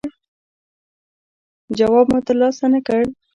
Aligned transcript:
جواب 1.77 2.05
مو 2.11 2.19
ترلاسه 2.27 2.65
نه 2.73 2.79
کړ. 2.87 3.01